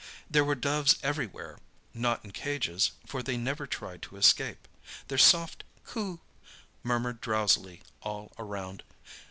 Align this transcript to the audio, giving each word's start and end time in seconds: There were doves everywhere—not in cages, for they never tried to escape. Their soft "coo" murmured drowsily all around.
There 0.27 0.43
were 0.43 0.55
doves 0.55 0.95
everywhere—not 1.03 2.25
in 2.25 2.31
cages, 2.31 2.93
for 3.05 3.21
they 3.21 3.37
never 3.37 3.67
tried 3.67 4.01
to 4.01 4.15
escape. 4.17 4.67
Their 5.09 5.19
soft 5.19 5.63
"coo" 5.85 6.21
murmured 6.81 7.21
drowsily 7.21 7.83
all 8.01 8.31
around. 8.39 8.81